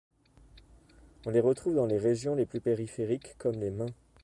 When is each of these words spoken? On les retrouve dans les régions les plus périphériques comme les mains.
On 1.27 1.29
les 1.29 1.41
retrouve 1.41 1.75
dans 1.75 1.85
les 1.85 1.99
régions 1.99 2.33
les 2.33 2.47
plus 2.47 2.59
périphériques 2.59 3.35
comme 3.37 3.59
les 3.59 3.69
mains. 3.69 3.93